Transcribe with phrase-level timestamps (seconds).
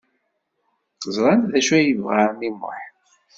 [1.15, 2.79] Ẓrant d acu ay yebɣa ɛemmi Muḥ.